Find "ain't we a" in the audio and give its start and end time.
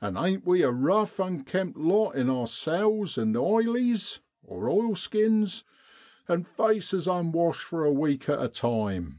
0.16-0.70